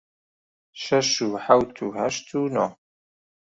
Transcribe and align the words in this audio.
شەش 0.83 1.11
و 1.27 1.29
حەوت 1.45 1.75
و 1.83 1.87
هەشت 1.97 2.27
و 2.37 2.41
نۆ 2.55 2.65